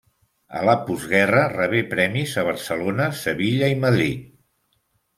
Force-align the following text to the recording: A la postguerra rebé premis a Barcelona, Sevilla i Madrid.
A 0.59 0.63
la 0.67 0.73
postguerra 0.87 1.43
rebé 1.53 1.83
premis 1.93 2.35
a 2.35 2.47
Barcelona, 2.49 3.09
Sevilla 3.23 3.73
i 3.79 3.81
Madrid. 3.89 4.29